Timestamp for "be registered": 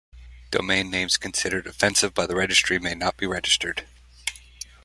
3.17-3.85